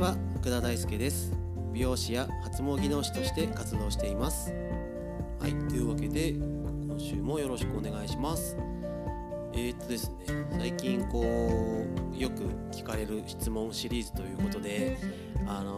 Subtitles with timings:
[0.00, 1.30] は福田大輔です。
[1.74, 4.50] 美容師や発毛技能士として活動しています。
[5.38, 8.56] はいというわけで今週もよろしくお願いします。
[9.52, 10.16] えー、っとですね
[10.52, 14.96] 最近こうよく聞かれる質問シリーズということで
[15.46, 15.72] あの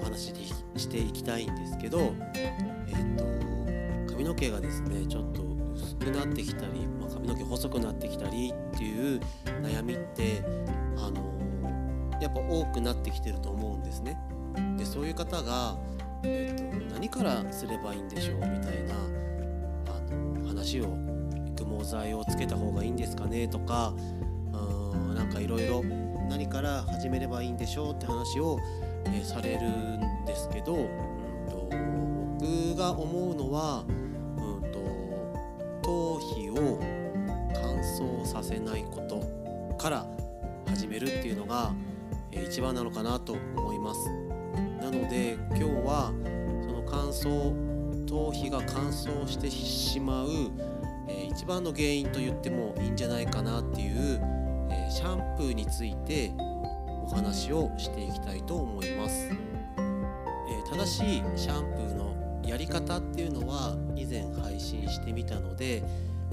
[0.02, 5.42] 話ししていきたいんですけどえー、っと髪の毛がですねちょっと
[5.74, 9.20] 薄くなってきたり、まあ、髪の毛細くなってきたりっていう
[9.62, 10.42] 悩みって
[10.96, 11.30] あの
[12.20, 14.18] やっぱ多くなってきてると思うんですね。
[14.76, 15.76] でそういう方が、
[16.22, 18.94] えーと、何からすればいいんでしょうみたいな
[19.86, 20.96] あの話を
[21.56, 23.94] 育毛剤をつけた方がいいんですかねとか
[24.52, 25.82] うんなんかいろいろ
[26.28, 28.58] 何から始めればいいんでしょうって話を、
[29.06, 31.68] えー、されるんですけど、うんと、
[32.38, 34.80] 僕が思うのは、うんと
[35.82, 36.78] 頭皮を
[37.52, 40.06] 乾燥させないことから
[40.66, 41.72] 始めるっていうのが
[42.32, 44.08] 一番なのかなと思います
[44.80, 46.12] なので今日は
[46.64, 47.70] その乾燥
[48.10, 50.28] 頭皮が乾燥してしまう、
[51.08, 54.20] え一番の原因と言ってもいいんじゃないかなっていう、
[54.68, 56.32] えシャンプーについて
[57.04, 59.36] お話をしていきたいと思います、え
[60.68, 65.84] 正しいシャンプーのやり方っていうのは以前配信してみたので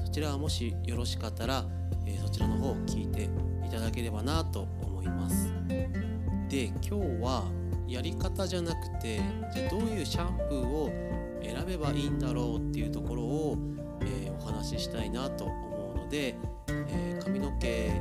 [0.03, 1.63] そちらはもしよろしかったら、
[2.07, 3.29] えそちらの方を聞いて
[3.67, 5.56] いただければなと思います。
[6.49, 7.51] で今日は
[7.87, 9.19] やり方じゃなくて
[9.53, 10.91] じゃどういうシャンプーを
[11.43, 13.57] 選べばいいんだろうっていうところを、
[14.01, 16.35] えー、お話ししたいなと思うので、
[16.67, 17.91] えー、髪の毛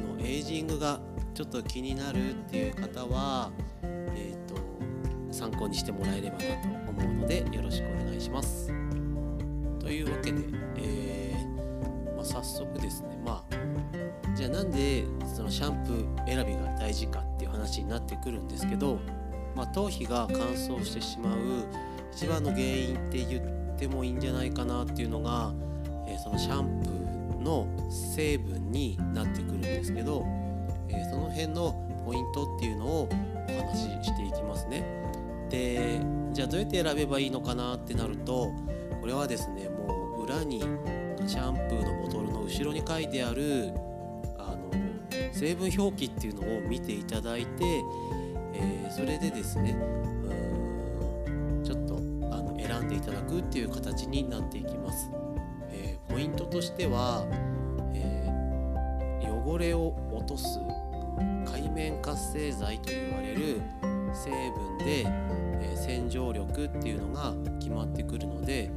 [0.00, 1.00] のエイジングが
[1.34, 3.50] ちょっと気になるっていう方は、
[3.82, 4.56] えーと、
[5.32, 8.68] 参考にしてもらえればなと思うのでよろしくお願いします。
[9.80, 10.40] というわけで、
[10.76, 17.31] えー、まあ、早速ですねまあじゃあなんでそのシャンプー選びが大事か
[17.62, 18.98] 話になってくるんですけど、
[19.54, 21.38] まあ、頭皮が乾燥してしまう
[22.12, 25.52] 一番の原因って言ってもいいんじゃないかなっていうのが、
[26.08, 30.24] えー、そのシャンプーの成分になってくるんですけど、
[30.88, 31.72] えー、その辺の
[32.04, 33.08] ポイントっていうのを
[33.48, 34.84] お話ししていきますね。
[35.48, 36.00] で
[36.32, 38.50] じゃあどうやって選べばいいのかなってなると
[39.00, 40.60] これはですねもう裏に
[41.26, 43.74] シャンプーのボトルの後ろに書いてある
[45.32, 47.64] 成分表記っていうのを見ていただいて、
[48.54, 49.76] えー、それでですね
[51.64, 51.96] ちょっと
[52.30, 55.10] あの選んでいただくっていう形になっていきます。
[55.70, 57.24] えー、ポイントとしては、
[57.94, 60.58] えー、汚れを落とす
[61.50, 63.62] 界面活性剤と言われる
[64.12, 65.06] 成分で、
[65.60, 68.70] え洗浄力っていうのが決まってくるので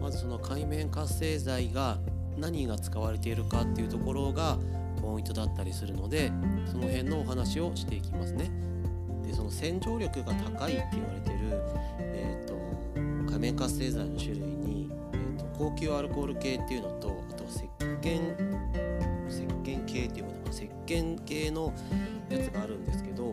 [0.00, 1.98] まずその界面活性剤が
[2.36, 4.58] 何が使われているかっていうところが
[5.06, 6.32] ポイントだったりするので
[6.66, 8.50] その辺のお話をしていきますね。
[9.24, 11.38] でその洗浄力が高いって言われてる、
[12.00, 17.62] えーと、仮面活性剤の種類に、えーと、高級アルコール系っていうのとあとは石
[18.02, 18.34] 鹸
[19.28, 21.72] 石鹸系っていうものが石鹸系の
[22.28, 23.32] やつがあるんですけど、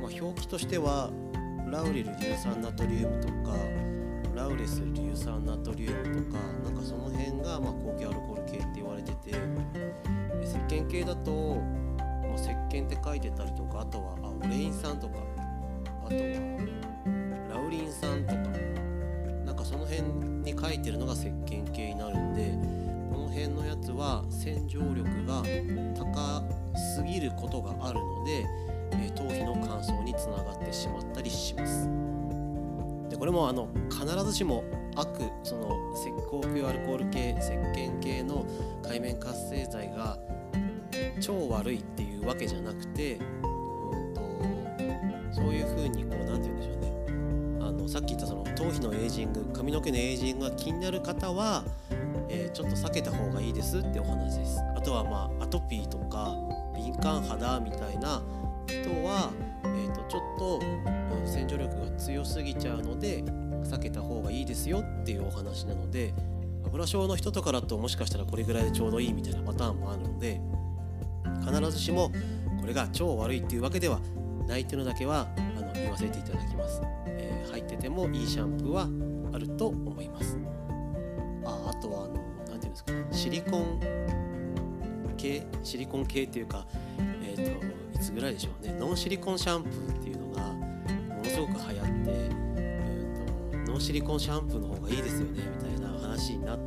[0.00, 1.10] まあ、表記としては
[1.70, 3.56] ラウリル硫酸ナトリウムとか
[4.34, 9.34] ラウレス硫酸ナトリウムとかなんかその辺がま高級アルコール系って言われてて
[10.42, 11.56] 石鹸系だと、
[11.96, 15.14] まあ、石鹸って書いてたりとかあとはあオレイン酸とか
[16.06, 16.20] あとは
[17.50, 18.40] ラウリン酸とか
[19.44, 20.02] なんかその辺
[20.42, 22.52] に書いてるのが石鹸系になるんで
[23.12, 25.42] この辺のやつは洗浄力が
[25.96, 26.42] 高
[26.96, 28.46] すぎることがあるので、
[28.92, 31.88] えー、頭皮の乾燥につながってしまったりします。
[33.20, 34.64] これもあの必ずしも
[34.96, 35.08] 悪
[35.42, 38.46] その石膏級アルコール系石鹸系の
[38.82, 40.18] 界面活性剤が
[41.20, 44.22] 超悪いっていうわけじゃなくて、うんと、
[45.34, 46.92] そういう風にこう何て言うんでしょうね。
[47.60, 51.62] あのさっき言ったその頭皮のエイジング髪の毛のエイジングが気になる方は、
[52.30, 54.58] えー、ちょっと避けた方がいいですってお話です。
[54.74, 56.34] あとはまあアトピーとか
[56.74, 58.22] 敏感肌みたいな
[58.66, 59.30] 人は、
[59.64, 63.22] えーと、ちょっと、うん、洗浄力が強すぎちゃうので
[63.64, 66.14] 避けた方がいいですよっていうお話なので
[66.66, 70.40] 油症の人とかだともしかしたらこれぐらいでちょうどいいみたいなパターンもあるので
[71.44, 72.10] 必ずしも
[72.60, 74.00] これが超悪いっていうわけでは
[74.46, 78.88] ないっていうのだけはあの言わせていただきます、えー、入っててもいいシャンプーは
[79.32, 80.38] あると思います。
[81.44, 83.80] ああとはあの何て言うんですかシリコン
[85.16, 85.46] 系？
[85.62, 86.66] シリコン系っていうか
[87.22, 87.66] えっ、ー、と
[87.96, 88.74] いつぐらいでしょうね。
[88.78, 90.19] ノンシリコンシャンプーっていう
[91.30, 92.10] すごく流行って、
[92.56, 96.58] えーと、ノンシリコンシャンプーの方がいいですよねみたいな話になっ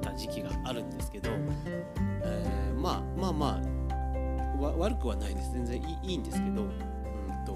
[0.00, 1.30] た時期があるんですけど、
[2.24, 3.78] えー、まあまあまあ
[4.60, 5.52] 悪くはないです。
[5.52, 6.70] 全然いいんですけど、うん
[7.46, 7.52] と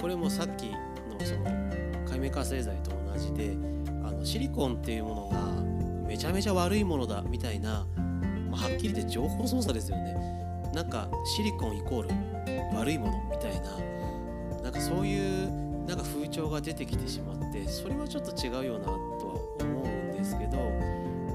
[0.00, 1.44] これもさっきのその
[2.08, 3.56] 界面活性剤と同じで
[4.02, 7.86] あのシリコンっていうものがめちゃめちゃ悪いものだみたいな、
[8.50, 10.14] まあ、はっきり言って情報操作ですよね。
[10.74, 12.08] なんかシリコンイコール
[12.76, 13.93] 悪いものみたいな
[14.74, 15.50] かそういう
[15.86, 18.98] なんか風潮が出てきてしまってそれはちょっと違うよなとは
[19.60, 20.58] 思うんですけど、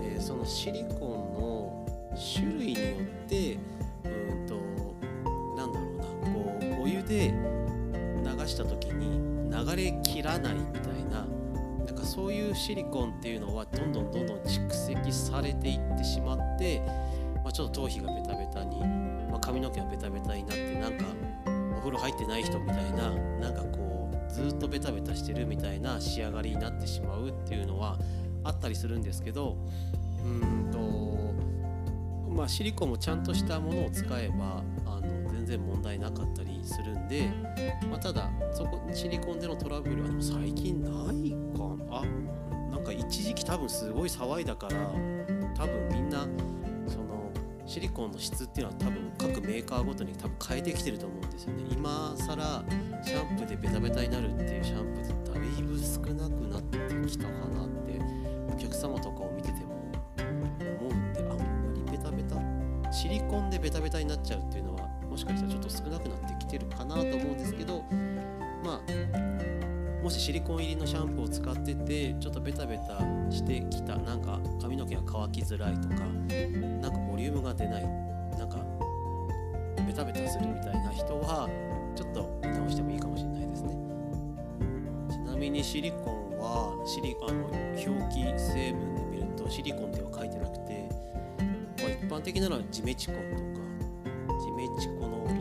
[0.02, 1.86] えー、そのシリコンの
[2.18, 2.80] 種類によ
[3.26, 3.58] って
[4.06, 4.56] うんと
[5.56, 6.04] なんだろうな
[6.34, 7.34] こうお湯で
[8.24, 9.20] 流した時に
[9.50, 11.26] 流れきらないみたいな
[11.86, 16.82] なんかそういうシリコンっていうのはどんどんどんどん蓄積されていってしまって、
[17.44, 18.80] まあ、ちょっと頭皮がベタベタに、
[19.30, 21.06] まあ、髪の毛がベタベタになってなんか
[21.80, 23.10] お風呂入ってない人みたいな
[23.40, 27.98] なんかこうずっとベタベタしてるみたいな仕上がりになってしまうっていうのは
[28.44, 29.56] あったりするんですけど
[30.26, 37.32] うんとまあシリコンもちゃんとしたものを使えばあの全然問題なかったりするんで、
[37.90, 42.04] まあ、ただそこシリコンでのトラブルは最近ないかあ
[42.72, 44.76] なんか一時期多分すごい騒いだから
[45.56, 46.28] 多分みんな
[47.70, 51.66] シリコンの質っていうのは多分各メーカーごとに多分変えてきてると思うんですよね。
[51.72, 52.64] 今更
[53.06, 56.78] シャンプーでベタベタになるっていうシャンプーってだいぶ少なくなって
[57.08, 58.00] きたかなって
[58.52, 59.76] お客様とかを見てても
[60.80, 61.44] 思うんであんま
[61.76, 67.84] りベタベタシリコンでベタベタになっちゃうっていうのはもしかしたらちょっと少なくなってきてるかなと思うんですけど
[68.64, 69.59] まあ
[70.04, 73.00] もしシリコン入りのシャンプーを使っててちょっとベタベタ
[73.30, 77.84] してきたなんか髪の毛が乾きづらいとかなんかボリュームが出ない
[78.38, 78.58] なんか
[79.86, 81.50] ベタベタするみたいな人は
[81.96, 83.76] ちょっと見直してもいいかもしれないですね。
[85.10, 90.90] ちなみにシリコンはシリあの表記成分で見るとシリコンでは書いてなくて、
[91.82, 95.39] まあ、一般的なのはジメチコンとかジメチコノール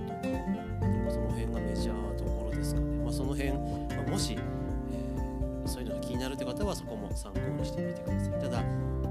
[7.19, 8.63] 参考にしてみてくださいただ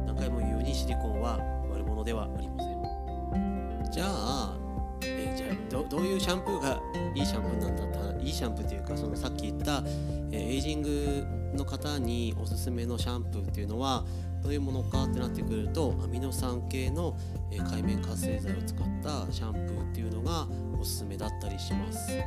[0.06, 1.38] 何回も言うようにシリコンは
[1.69, 4.57] 悪者ではありませんじゃあ
[5.04, 6.81] えじゃあどういうシャンプーが
[7.13, 9.83] いいシャンプーなんだったいいシャンプーというかそのさっき言った、
[10.31, 11.25] えエイジング
[11.56, 14.06] の方におすすめのシャンプーっていうのは
[14.44, 17.18] どういうものかってなってくるとアミノ酸系の、
[17.51, 20.48] え界面活性剤を使ったシャンプーっていうのが
[20.80, 22.07] おすすめだったりします。
[22.07, 22.25] で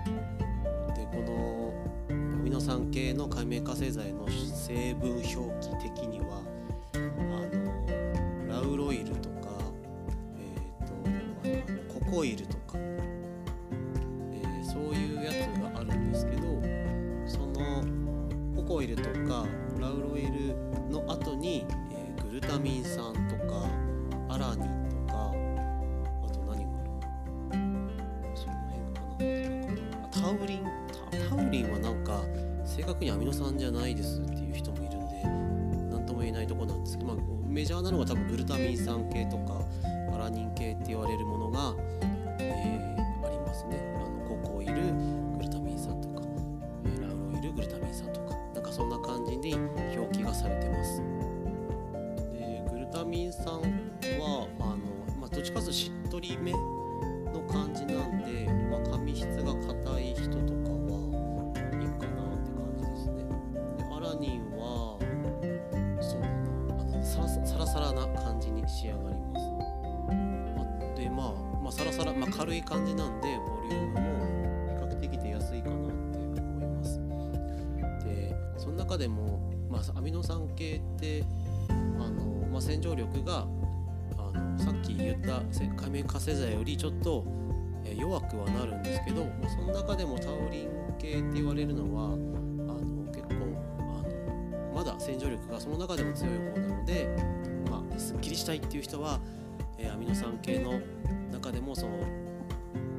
[1.10, 1.59] この
[2.60, 5.26] ノ酸系の界面活性剤の成分表
[5.66, 6.42] 記的には
[6.92, 6.98] あ
[7.56, 9.48] のラウロイルとか、
[10.36, 11.08] えー、とあ
[11.72, 15.34] のココイルとか、えーそういうやつ
[15.72, 16.42] があるんですけど
[17.26, 17.82] その
[18.54, 19.46] ココイルとか
[19.80, 20.54] ラウロイル
[20.90, 23.64] の後に、えーグルタミン酸とか
[24.28, 27.58] アラニンとかあと何がある？
[28.36, 30.10] その辺かな。
[30.10, 30.58] タウリン
[31.10, 32.22] タタウリンはなんか
[32.76, 35.22] 正確にアミノ酸じゃないですっていう人もいるんで
[35.90, 39.60] 何とも言えないとこなんですけど、まあ、メジャーなのが多分グルタミン酸系とか
[40.14, 41.74] アラニン系って言われるものが、
[42.38, 43.94] えーありますね。
[43.96, 46.22] あのココイルグルタミン酸とか、
[46.84, 49.54] えーラウロイルグルタミン酸とかなんかそんな感じに
[49.96, 51.02] 表記がされてます。
[52.32, 53.60] でグルタミン酸
[54.18, 54.76] はあの、
[55.20, 56.52] まあ、どっちかというとしっとりめ
[72.30, 75.78] 軽い感じなんでボリュームも比較的出やすいかなっ
[76.12, 77.00] て思います。
[78.04, 81.24] でその中でも、まあ、アミノ酸系って
[81.68, 81.72] あ
[82.08, 83.46] の、まあ、洗浄力が
[84.16, 85.42] あのさっき言った
[85.80, 87.24] 界面活性剤よりちょっと
[87.84, 90.68] えー弱くはなるんですけど、まあ、その中でもタウリン
[90.98, 93.34] 系って言われるのはあの結構
[93.78, 97.08] あのまだ洗浄力がその中でも強い方なので、
[97.70, 99.20] まあ、すっきりしたいっていう人は、
[99.78, 100.80] えーアミノ酸系の
[101.40, 101.98] 中でもその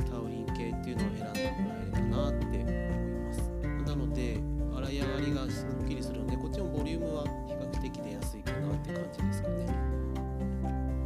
[0.10, 3.51] タウリン系っていうのを選んでもらえればなって思います。
[3.88, 4.39] なので
[4.77, 9.65] 洗い上がりがすっきりするのでこっちもボリュームは比較的出やすいかなって感じですかね。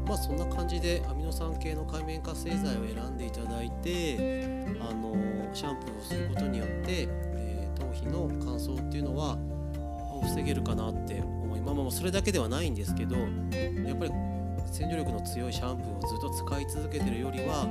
[0.07, 5.15] まあそんな感じでアミノ酸系の界面活性剤を選んでいただいてあの
[5.53, 9.37] シャンプーをすることによって、えー頭皮の乾燥っていうのは
[10.23, 14.11] 防げるかなって思いまあまあそれだけではないんですけどやっぱり
[14.71, 17.67] 洗浄力の強いシャンプーをずっと使い続けてるよりは、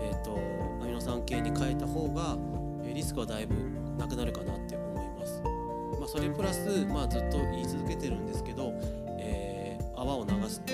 [0.00, 0.38] えー、と
[0.82, 2.36] アミノ酸系に変えた方が
[2.84, 3.54] えリスクはだいぶ
[3.98, 5.42] なくなるかなって思います。
[5.98, 8.72] まあ、それプラス、まあ、ずっと言い続けてるんですけど、
[9.18, 9.52] えー
[10.02, 10.72] 泡を流す時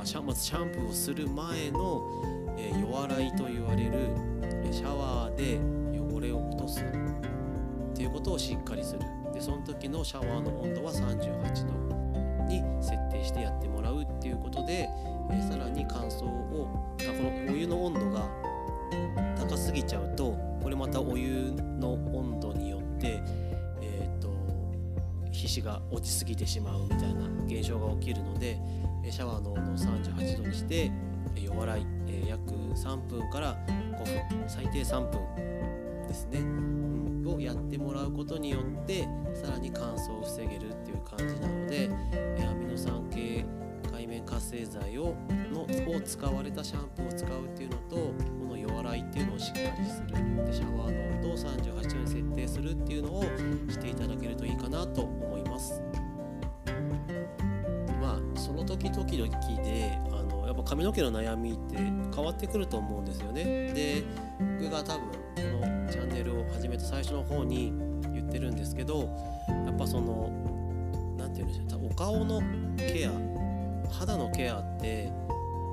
[0.00, 2.02] あシャまずシャンプーをする前の、
[2.56, 3.92] えー、夜洗いと言われる
[4.64, 5.58] えシャワーで
[5.98, 9.00] 汚れを落とすっていうことをしっかりする
[9.32, 11.87] でその時のシャワーの温度は38度
[12.48, 14.88] に設定してやってもらうっていうことで、
[15.30, 17.04] えー、さらに乾燥をこ
[17.46, 18.28] のお湯の温度が
[19.36, 23.20] 高すぎちゃうとこれまたお湯の温度によって
[23.80, 24.28] え、ー、と
[25.30, 28.58] 皮脂が落ちすぎてしまうみたいな現象が起きるので
[29.10, 30.90] シャワーの温度を38度にして
[31.36, 35.48] 弱洗い、えー、約3分から5分最低3分
[36.06, 41.90] ですね、うん、をやってもらうことによってさらに乾燥を防げるっていう感じなので、
[42.46, 43.44] アミノ酸系
[43.92, 45.14] 海面活性剤を
[45.52, 50.08] のを使われたシャンプーを使うっていうのとこの弱洗いっていうのをしっかりする
[50.46, 55.82] でシャワーの温度を38度に設定するっていうのをしていただけるといいかなと思います。
[58.00, 59.28] まあその時々
[59.62, 63.44] であのやっぱ髪の毛の悩みって変わってくると思うんですよね。
[63.72, 64.04] で
[64.60, 67.72] 僕が多分のチャンネルを始めた最初の方に
[68.12, 69.10] 言ってるんですけど
[69.48, 70.30] やっぱその
[71.16, 72.40] 何て言うんでしょうお顔の
[72.76, 73.38] ケア
[73.90, 75.10] 肌のケアって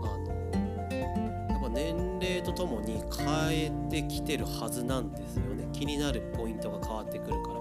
[0.03, 0.35] あの
[1.51, 7.55] やっぱ年齢とともに変えてきてるはずなんですよね気になるポイントが変わってくるから。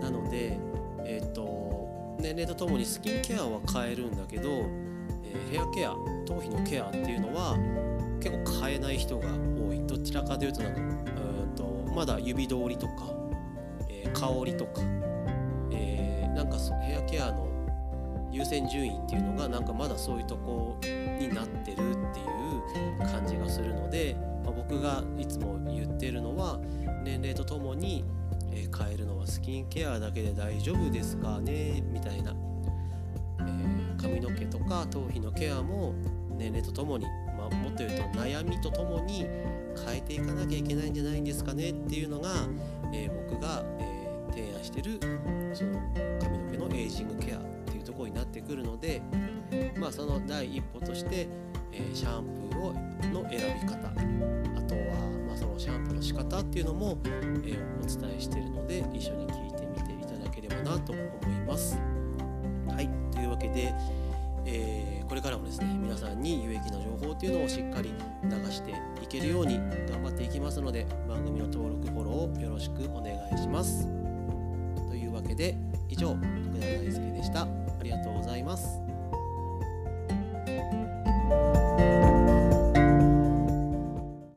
[0.00, 0.58] なので
[1.04, 5.94] えっ、ー、と年齢とともにスキンケアは変えるんだけど、えー、ヘアケア
[6.26, 7.56] 頭皮のケアっていうのは
[8.20, 9.28] 結構変えない人が
[10.08, 10.84] ちらかというとなんかう
[11.46, 13.12] んとまだ指通りとか、
[13.90, 14.80] えー、香りとか、
[15.70, 17.46] えー、なんかヘアケアの
[18.32, 21.76] 優先順位っていうのがなんかまだそういうとこになってるっ
[22.14, 22.22] てい
[22.96, 26.58] う感じがするので、まあ、僕がいつも言ってるのは
[27.04, 28.04] 年齢とともに、
[28.52, 32.34] え、変えるのはスキンケアだけで大丈夫ですかねみたいな、
[33.40, 35.94] えー、髪の毛とか頭皮のケアも
[36.36, 37.06] 年齢とともに
[37.56, 39.26] もっと言うと悩みとともに
[39.86, 42.30] 変えていかなきゃいけないんじゃないんですかねっていうのが、
[42.92, 44.98] えー、僕が、えー、提案してる
[45.54, 45.80] その
[46.20, 49.02] 髪の毛のエイジングケアっていうところになってくるので、
[49.78, 51.28] まあ、その第一歩として、
[51.72, 52.72] えー、シャンプーを
[53.22, 61.06] の選び方あとは、まあ、そのシャンプーの仕方っていうのも、えー、お伝えしてるので一緒に聞いてみていただければなと思い
[61.46, 61.78] ます。
[62.68, 63.74] はいというわけで、
[64.48, 69.58] えーこれからもですね皆さんに有益な情報っていうのをしっかり流していけるように
[69.90, 73.86] 頑張っていきますので番組の登録フォローをよろしくお願いします。
[74.86, 75.56] というわけで
[75.88, 77.42] 以上福田大輔でした。
[77.42, 77.48] あ
[77.82, 78.87] りがとうございます。